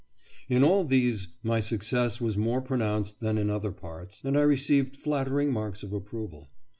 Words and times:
In 0.49 0.63
all 0.63 0.83
these 0.83 1.27
my 1.43 1.59
success 1.59 2.19
was 2.19 2.35
more 2.35 2.59
pronounced 2.59 3.19
than 3.19 3.37
in 3.37 3.51
other 3.51 3.71
parts, 3.71 4.19
and 4.23 4.35
I 4.35 4.41
received 4.41 4.95
flattering 4.97 5.53
marks 5.53 5.83
of 5.83 5.93
approval. 5.93 6.49